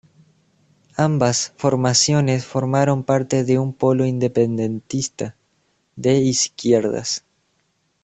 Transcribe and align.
Ambas 0.97 1.53
formaciones 1.57 2.43
formaron 2.43 3.03
parte 3.03 3.43
de 3.43 3.59
un 3.59 3.71
"polo 3.71 4.03
independentista 4.07 5.35
de 5.95 6.17
izquierdas". 6.17 7.23